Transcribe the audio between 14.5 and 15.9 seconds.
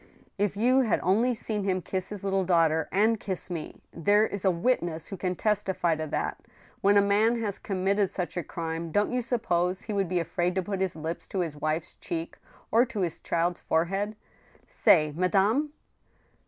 Say, madame